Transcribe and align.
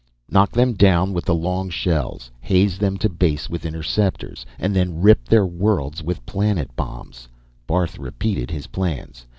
"Knock 0.31 0.51
them 0.53 0.73
down 0.73 1.13
with 1.13 1.25
the 1.25 1.35
long 1.35 1.69
shells, 1.69 2.31
haze 2.39 2.79
them 2.79 2.97
to 2.97 3.07
base 3.07 3.51
with 3.51 3.67
interceptors, 3.67 4.47
and 4.57 4.75
then 4.75 4.99
rip 4.99 5.25
their 5.25 5.45
worlds 5.45 6.01
with 6.01 6.25
planet 6.25 6.75
bombs," 6.75 7.27
Barth 7.67 7.99
repeated 7.99 8.49
his 8.49 8.65
plans. 8.65 9.27